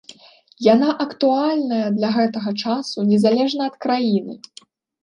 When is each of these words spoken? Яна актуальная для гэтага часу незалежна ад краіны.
Яна 0.73 0.89
актуальная 1.05 1.83
для 1.99 2.09
гэтага 2.17 2.57
часу 2.65 2.97
незалежна 3.13 3.61
ад 3.75 3.79
краіны. 3.89 4.33